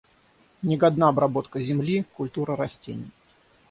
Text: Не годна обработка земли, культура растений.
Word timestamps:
Не 0.69 0.77
годна 0.77 1.09
обработка 1.09 1.61
земли, 1.61 2.05
культура 2.13 2.55
растений. 2.55 3.11